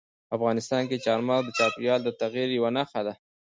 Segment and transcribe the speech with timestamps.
[0.35, 3.13] افغانستان کې چار مغز د چاپېریال د تغیر یوه نښه ده.